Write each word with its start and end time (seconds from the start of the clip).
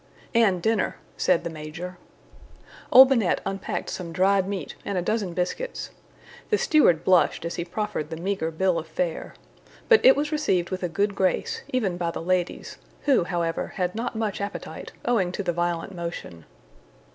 "And 0.33 0.63
dinner," 0.63 0.95
said 1.15 1.43
the 1.43 1.49
Major. 1.51 1.99
Olbinett 2.91 3.39
unpacked 3.45 3.87
some 3.91 4.11
dried 4.11 4.47
meat 4.47 4.73
and 4.83 4.97
a 4.97 5.01
dozen 5.03 5.35
biscuits. 5.35 5.91
The 6.49 6.57
steward 6.57 7.03
blushed 7.03 7.45
as 7.45 7.53
he 7.53 7.63
proffered 7.65 8.09
the 8.09 8.17
meager 8.17 8.49
bill 8.49 8.79
of 8.79 8.87
fare. 8.87 9.35
But 9.89 10.03
it 10.03 10.15
was 10.15 10.31
received 10.31 10.71
with 10.71 10.81
a 10.81 10.89
good 10.89 11.13
grace, 11.13 11.61
even 11.69 11.97
by 11.97 12.09
the 12.09 12.19
ladies, 12.19 12.79
who, 13.03 13.25
however, 13.25 13.73
had 13.75 13.93
not 13.93 14.15
much 14.15 14.41
appetite, 14.41 14.91
owing 15.05 15.31
to 15.33 15.43
the 15.43 15.53
violent 15.53 15.93
motion. 15.93 16.45